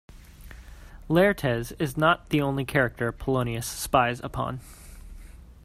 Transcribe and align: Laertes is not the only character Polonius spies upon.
Laertes 1.09 1.73
is 1.77 1.95
not 1.95 2.29
the 2.29 2.41
only 2.41 2.65
character 2.65 3.11
Polonius 3.11 3.67
spies 3.67 4.19
upon. 4.21 4.59